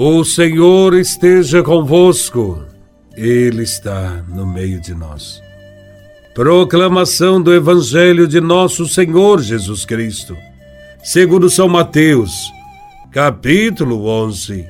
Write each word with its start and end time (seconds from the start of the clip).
O 0.00 0.22
Senhor 0.22 0.94
esteja 0.94 1.60
convosco, 1.60 2.64
Ele 3.16 3.64
está 3.64 4.22
no 4.28 4.46
meio 4.46 4.80
de 4.80 4.94
nós. 4.94 5.42
Proclamação 6.36 7.42
do 7.42 7.52
Evangelho 7.52 8.28
de 8.28 8.40
Nosso 8.40 8.86
Senhor 8.86 9.42
Jesus 9.42 9.84
Cristo, 9.84 10.36
segundo 11.02 11.50
São 11.50 11.68
Mateus, 11.68 12.48
capítulo 13.10 14.06
11, 14.06 14.64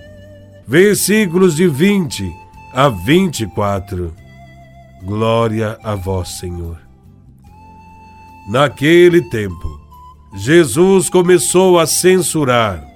versículos 0.66 1.56
de 1.56 1.68
20 1.68 2.24
a 2.72 2.88
24. 2.88 4.14
Glória 5.04 5.78
a 5.82 5.94
Vós, 5.94 6.38
Senhor. 6.38 6.78
Naquele 8.48 9.20
tempo, 9.28 9.78
Jesus 10.34 11.10
começou 11.10 11.78
a 11.78 11.86
censurar 11.86 12.87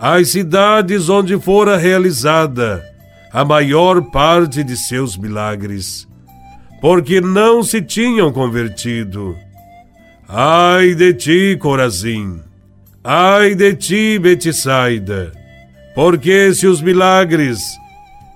as 0.00 0.30
cidades 0.30 1.10
onde 1.10 1.38
fora 1.38 1.76
realizada 1.76 2.82
a 3.30 3.44
maior 3.44 4.00
parte 4.10 4.64
de 4.64 4.74
seus 4.74 5.14
milagres, 5.14 6.08
porque 6.80 7.20
não 7.20 7.62
se 7.62 7.82
tinham 7.82 8.32
convertido. 8.32 9.36
Ai 10.26 10.94
de 10.94 11.12
ti, 11.12 11.58
Corazim! 11.60 12.40
Ai 13.04 13.54
de 13.54 13.74
ti, 13.74 14.18
Betsaida! 14.18 15.32
Porque 15.94 16.54
se 16.54 16.66
os 16.66 16.80
milagres 16.80 17.60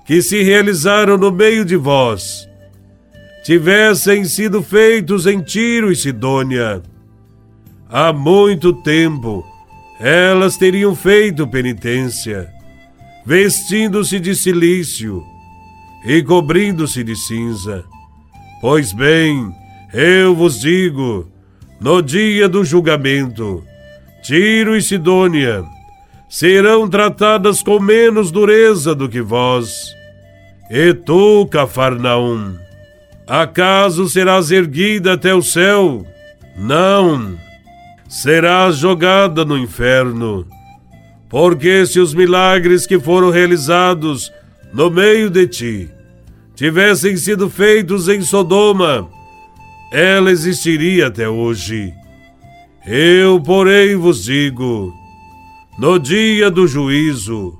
que 0.05 0.21
se 0.21 0.43
realizaram 0.43 1.17
no 1.17 1.31
meio 1.31 1.65
de 1.65 1.75
vós 1.75 2.47
tivessem 3.43 4.23
sido 4.25 4.61
feitos 4.61 5.25
em 5.25 5.41
Tiro 5.41 5.91
e 5.91 5.95
Sidônia, 5.95 6.83
há 7.89 8.13
muito 8.13 8.71
tempo 8.71 9.43
elas 9.99 10.57
teriam 10.57 10.95
feito 10.95 11.47
penitência, 11.47 12.49
vestindo-se 13.25 14.19
de 14.19 14.35
silício 14.35 15.23
e 16.05 16.21
cobrindo-se 16.21 17.03
de 17.03 17.15
cinza. 17.15 17.83
Pois 18.61 18.93
bem, 18.93 19.51
eu 19.93 20.35
vos 20.35 20.59
digo, 20.59 21.29
no 21.79 22.01
dia 22.01 22.49
do 22.49 22.63
julgamento, 22.63 23.63
Tiro 24.23 24.75
e 24.75 24.81
Sidônia 24.81 25.63
serão 26.29 26.89
tratadas 26.89 27.61
com 27.61 27.79
menos 27.79 28.31
dureza 28.31 28.93
do 28.93 29.07
que 29.07 29.21
vós. 29.21 29.93
E 30.69 30.93
tu, 30.93 31.47
Cafarnaum, 31.47 32.55
acaso 33.27 34.09
serás 34.09 34.51
erguida 34.51 35.13
até 35.13 35.33
o 35.33 35.41
céu? 35.41 36.05
Não 36.57 37.37
serás 38.07 38.77
jogada 38.77 39.43
no 39.43 39.57
inferno. 39.57 40.45
Porque 41.29 41.85
se 41.85 41.99
os 41.99 42.13
milagres 42.13 42.85
que 42.85 42.99
foram 42.99 43.29
realizados 43.29 44.31
no 44.73 44.89
meio 44.89 45.29
de 45.29 45.47
ti 45.47 45.89
tivessem 46.55 47.17
sido 47.17 47.49
feitos 47.49 48.07
em 48.07 48.21
Sodoma, 48.21 49.09
ela 49.91 50.31
existiria 50.31 51.07
até 51.07 51.27
hoje. 51.27 51.93
Eu, 52.85 53.41
porém, 53.41 53.95
vos 53.95 54.23
digo: 54.23 54.93
no 55.77 55.99
dia 55.99 56.51
do 56.51 56.67
juízo, 56.67 57.57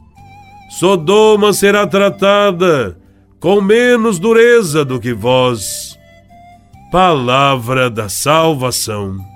Sodoma 0.69 1.51
será 1.51 1.85
tratada 1.87 2.97
com 3.39 3.59
menos 3.61 4.19
dureza 4.19 4.85
do 4.85 4.99
que 4.99 5.13
vós. 5.13 5.97
Palavra 6.91 7.89
da 7.89 8.07
salvação. 8.07 9.34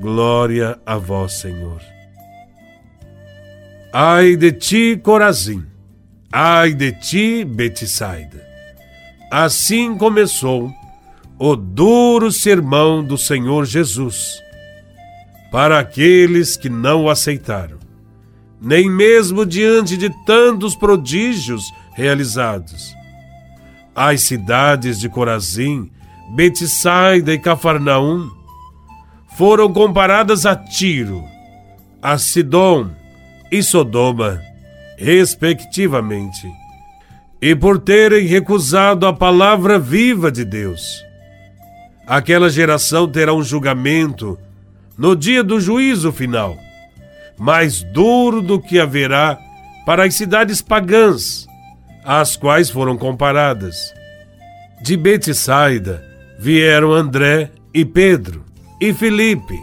Glória 0.00 0.78
a 0.84 0.98
vós, 0.98 1.34
Senhor. 1.40 1.80
Ai 3.92 4.36
de 4.36 4.52
ti, 4.52 5.00
Corazim. 5.02 5.64
Ai 6.30 6.74
de 6.74 6.92
ti, 6.92 7.44
Betsaida. 7.44 8.46
Assim 9.30 9.96
começou 9.96 10.70
o 11.38 11.56
duro 11.56 12.30
sermão 12.30 13.02
do 13.02 13.16
Senhor 13.16 13.64
Jesus 13.64 14.42
para 15.50 15.78
aqueles 15.78 16.56
que 16.58 16.68
não 16.68 17.04
o 17.04 17.10
aceitaram, 17.10 17.78
nem 18.60 18.90
mesmo 18.90 19.46
diante 19.46 19.96
de 19.96 20.10
tantos 20.26 20.76
prodígios 20.76 21.64
realizados. 21.94 22.94
As 23.94 24.20
cidades 24.20 25.00
de 25.00 25.08
Corazim, 25.08 25.90
Betsaida 26.34 27.32
e 27.32 27.38
Cafarnaum 27.38 28.35
foram 29.36 29.70
comparadas 29.70 30.46
a 30.46 30.56
Tiro, 30.56 31.22
a 32.00 32.16
Sidom 32.16 32.88
e 33.52 33.62
Sodoma, 33.62 34.40
respectivamente, 34.96 36.50
e 37.42 37.54
por 37.54 37.78
terem 37.78 38.26
recusado 38.26 39.06
a 39.06 39.12
palavra 39.12 39.78
viva 39.78 40.32
de 40.32 40.42
Deus. 40.42 41.04
Aquela 42.06 42.48
geração 42.48 43.06
terá 43.06 43.34
um 43.34 43.42
julgamento 43.42 44.38
no 44.96 45.14
dia 45.14 45.44
do 45.44 45.60
juízo 45.60 46.10
final, 46.12 46.56
mais 47.36 47.82
duro 47.82 48.40
do 48.40 48.58
que 48.58 48.80
haverá 48.80 49.38
para 49.84 50.04
as 50.04 50.14
cidades 50.14 50.62
pagãs, 50.62 51.46
às 52.02 52.36
quais 52.36 52.70
foram 52.70 52.96
comparadas. 52.96 53.92
De 54.82 54.96
Betsaida 54.96 56.02
vieram 56.38 56.92
André 56.92 57.50
e 57.74 57.84
Pedro, 57.84 58.45
e 58.80 58.92
Filipe. 58.92 59.62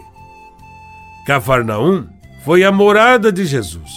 Cafarnaum 1.26 2.06
foi 2.44 2.64
a 2.64 2.70
morada 2.70 3.32
de 3.32 3.46
Jesus, 3.46 3.90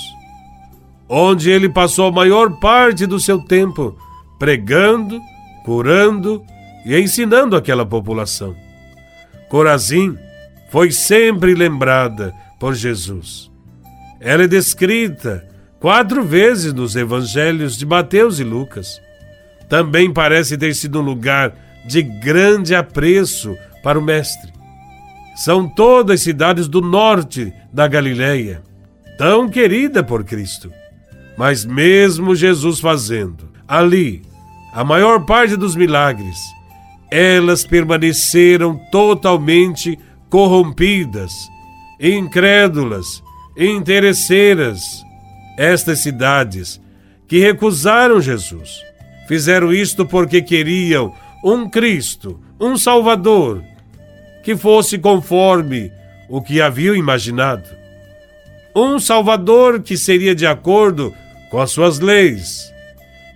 onde 1.10 1.50
ele 1.50 1.68
passou 1.68 2.08
a 2.08 2.12
maior 2.12 2.60
parte 2.60 3.06
do 3.06 3.20
seu 3.20 3.40
tempo 3.40 3.98
pregando, 4.40 5.20
curando 5.66 6.44
e 6.86 6.98
ensinando 6.98 7.56
aquela 7.56 7.86
população. 7.86 8.56
Corazim 9.50 10.18
foi 10.70 10.92
sempre 10.92 11.54
lembrada 11.54 12.34
por 12.60 12.74
Jesus. 12.74 13.52
Ela 14.20 14.44
é 14.44 14.48
descrita 14.48 15.46
quatro 15.80 16.24
vezes 16.24 16.74
nos 16.74 16.96
evangelhos 16.96 17.78
de 17.78 17.86
Mateus 17.86 18.40
e 18.40 18.44
Lucas. 18.44 19.02
Também 19.70 20.12
parece 20.12 20.58
ter 20.58 20.74
sido 20.74 21.00
um 21.00 21.04
lugar 21.04 21.54
de 21.86 22.02
grande 22.02 22.74
apreço 22.74 23.56
para 23.84 24.00
o 24.00 24.02
Mestre 24.02 24.57
são 25.38 25.70
todas 25.70 26.22
cidades 26.22 26.68
do 26.68 26.82
norte 26.82 27.54
da 27.72 27.88
Galileia, 27.88 28.64
tão 29.20 29.48
querida 29.48 30.04
por 30.04 30.24
Cristo. 30.24 30.72
Mas 31.38 31.64
mesmo 31.64 32.36
Jesus 32.36 32.80
fazendo 32.80 33.48
ali 33.68 34.24
a 34.74 34.84
maior 34.84 35.26
parte 35.26 35.56
dos 35.56 35.76
milagres, 35.76 36.38
elas 37.12 37.64
permaneceram 37.64 38.82
totalmente 38.92 40.00
corrompidas, 40.28 41.32
incrédulas, 42.02 43.24
interesseiras. 43.56 44.82
Estas 45.56 46.00
cidades 46.00 46.82
que 47.28 47.40
recusaram 47.40 48.20
Jesus 48.20 48.70
fizeram 49.28 49.72
isto 49.72 50.04
porque 50.04 50.42
queriam 50.42 51.14
um 51.44 51.70
Cristo, 51.70 52.40
um 52.60 52.76
Salvador, 52.76 53.64
que 54.48 54.56
fosse 54.56 54.98
conforme 54.98 55.92
o 56.30 56.42
que 56.42 56.62
haviam 56.62 56.96
imaginado. 56.96 57.68
Um 58.74 58.98
Salvador 58.98 59.82
que 59.82 59.98
seria 59.98 60.34
de 60.34 60.48
acordo 60.48 61.14
com 61.52 61.60
as 61.60 61.70
suas 61.70 62.00
leis, 62.00 62.74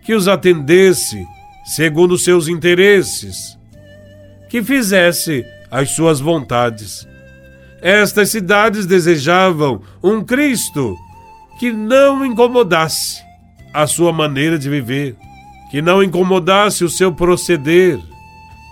que 0.06 0.14
os 0.14 0.30
atendesse 0.30 1.28
segundo 1.66 2.18
seus 2.18 2.48
interesses, 2.48 3.60
que 4.50 4.64
fizesse 4.64 5.46
as 5.70 5.92
suas 5.92 6.22
vontades. 6.22 7.06
Estas 7.82 8.30
cidades 8.30 8.86
desejavam 8.86 9.82
um 10.02 10.24
Cristo 10.24 10.96
que 11.60 11.74
não 11.74 12.26
incomodasse 12.26 13.22
a 13.74 13.86
sua 13.86 14.14
maneira 14.14 14.58
de 14.58 14.70
viver, 14.70 15.18
que 15.72 15.82
não 15.82 16.02
incomodasse 16.02 16.86
o 16.86 16.90
seu 16.90 17.14
proceder, 17.14 18.00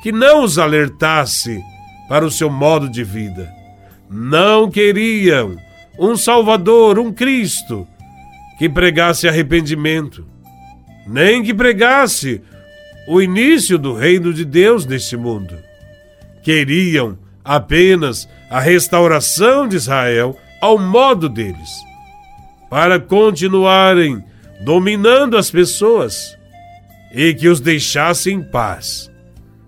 que 0.01 0.13
não 0.13 0.45
os 0.45 0.57
alertasse 0.57 1.61
para 2.09 2.25
o 2.25 2.31
seu 2.31 2.49
modo 2.49 2.89
de 2.89 3.03
vida. 3.03 3.53
Não 4.09 4.69
queriam 4.69 5.55
um 5.97 6.17
Salvador, 6.17 6.97
um 6.97 7.13
Cristo, 7.13 7.87
que 8.57 8.67
pregasse 8.67 9.27
arrependimento, 9.27 10.25
nem 11.07 11.43
que 11.43 11.53
pregasse 11.53 12.41
o 13.07 13.21
início 13.21 13.77
do 13.77 13.93
reino 13.93 14.33
de 14.33 14.43
Deus 14.43 14.85
neste 14.85 15.15
mundo. 15.15 15.55
Queriam 16.41 17.17
apenas 17.45 18.27
a 18.49 18.59
restauração 18.59 19.67
de 19.67 19.75
Israel 19.75 20.35
ao 20.59 20.77
modo 20.79 21.29
deles, 21.29 21.69
para 22.69 22.99
continuarem 22.99 24.23
dominando 24.61 25.37
as 25.37 25.49
pessoas 25.49 26.37
e 27.13 27.33
que 27.33 27.47
os 27.47 27.59
deixassem 27.59 28.37
em 28.37 28.43
paz, 28.43 29.11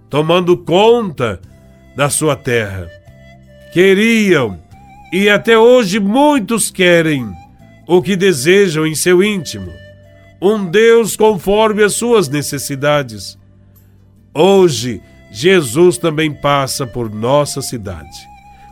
tomando 0.09 0.57
conta 0.57 1.39
da 1.95 2.09
sua 2.09 2.35
terra. 2.35 2.89
Queriam, 3.73 4.59
e 5.11 5.29
até 5.29 5.57
hoje 5.57 5.99
muitos 5.99 6.71
querem, 6.71 7.31
o 7.87 8.01
que 8.01 8.15
desejam 8.15 8.85
em 8.87 8.95
seu 8.95 9.23
íntimo, 9.23 9.71
um 10.41 10.65
Deus 10.65 11.15
conforme 11.15 11.83
as 11.83 11.93
suas 11.93 12.29
necessidades. 12.29 13.37
Hoje, 14.33 15.01
Jesus 15.31 15.97
também 15.97 16.33
passa 16.33 16.87
por 16.87 17.13
nossa 17.13 17.61
cidade, 17.61 18.17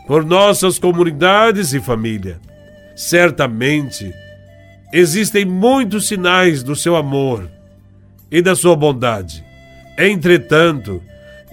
por 0.08 0.26
nossas 0.26 0.80
comunidades 0.80 1.74
e 1.74 1.80
família. 1.80 2.40
Certamente, 2.96 4.14
existem 4.92 5.46
muitos 5.46 6.08
sinais 6.08 6.64
do 6.64 6.76
seu 6.76 6.96
amor 6.96 7.50
e 8.32 8.42
da 8.42 8.56
sua 8.56 8.76
bondade. 8.76 9.44
Entretanto, 9.98 11.02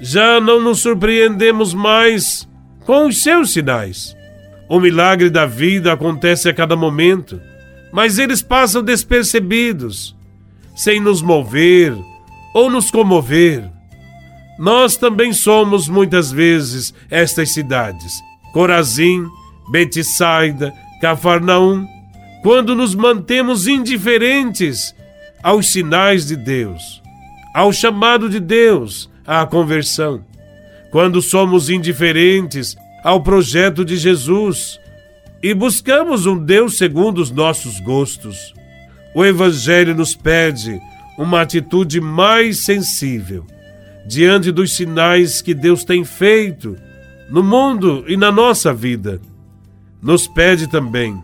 já 0.01 0.41
não 0.41 0.61
nos 0.61 0.81
surpreendemos 0.81 1.73
mais 1.73 2.49
com 2.85 3.07
os 3.07 3.23
seus 3.23 3.53
sinais. 3.53 4.17
O 4.69 4.81
milagre 4.81 5.31
da 5.31 5.47
vida 5.47 5.93
acontece 5.93 6.49
a 6.49 6.55
cada 6.55 6.77
momento, 6.77 7.41
mas 7.93 8.19
eles 8.19 8.43
passam 8.43 8.83
despercebidos, 8.83 10.15
sem 10.75 11.01
nos 11.01 11.23
mover 11.23 11.97
ou 12.53 12.69
nos 12.69 12.91
comover. 12.91 13.71
Nós 14.59 14.97
também 14.97 15.33
somos 15.33 15.89
muitas 15.89 16.33
vezes 16.33 16.93
estas 17.11 17.53
cidades, 17.53 18.13
Corazim, 18.53 19.27
Betsaida, 19.71 20.73
Cafarnaum, 21.01 21.87
quando 22.43 22.75
nos 22.75 22.95
mantemos 22.95 23.67
indiferentes 23.67 24.95
aos 25.43 25.67
sinais 25.71 26.27
de 26.27 26.37
Deus, 26.37 27.03
ao 27.55 27.73
chamado 27.73 28.29
de 28.29 28.41
Deus 28.41 29.11
à 29.27 29.45
conversão, 29.47 30.25
quando 30.91 31.21
somos 31.21 31.69
indiferentes 31.69 32.77
ao 33.03 33.23
projeto 33.23 33.85
de 33.85 33.97
Jesus 33.97 34.81
e 35.43 35.53
buscamos 35.55 36.27
um 36.27 36.39
Deus 36.39 36.77
segundo 36.77 37.19
os 37.19 37.31
nossos 37.31 37.81
gostos. 37.81 38.55
O 39.15 39.25
Evangelho 39.25 39.95
nos 39.95 40.15
pede 40.15 40.81
uma 41.19 41.41
atitude 41.41 42.01
mais 42.01 42.65
sensível 42.65 43.45
diante 44.07 44.53
dos 44.53 44.73
sinais 44.73 45.43
que 45.43 45.55
Deus 45.55 45.85
tem 45.85 46.05
feito 46.05 46.77
no 47.31 47.43
mundo 47.43 48.05
e 48.07 48.17
na 48.17 48.31
nossa 48.31 48.73
vida. 48.73 49.21
Nos 50.01 50.29
pede 50.29 50.69
também 50.69 51.21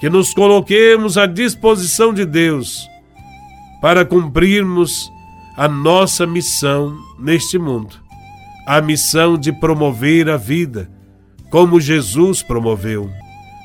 que 0.00 0.08
nos 0.10 0.34
coloquemos 0.34 1.16
à 1.16 1.26
disposição 1.26 2.12
de 2.12 2.24
Deus 2.24 2.88
para 3.80 4.04
cumprirmos 4.04 5.10
a 5.56 5.66
nossa 5.66 6.26
missão 6.26 6.96
neste 7.18 7.58
mundo, 7.58 7.96
a 8.66 8.80
missão 8.80 9.38
de 9.38 9.52
promover 9.52 10.28
a 10.28 10.36
vida, 10.36 10.90
como 11.50 11.80
Jesus 11.80 12.42
promoveu. 12.42 13.10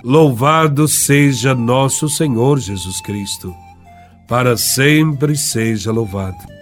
Louvado 0.03 0.87
seja 0.87 1.53
nosso 1.53 2.07
Senhor 2.07 2.59
Jesus 2.59 3.01
Cristo, 3.01 3.53
para 4.27 4.55
sempre 4.55 5.35
seja 5.35 5.91
louvado. 5.91 6.60